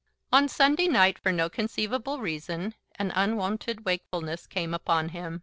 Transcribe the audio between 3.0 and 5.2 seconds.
unwonted wakefulness came upon